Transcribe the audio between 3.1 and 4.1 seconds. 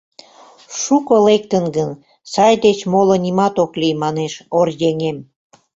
нимат ок лий,—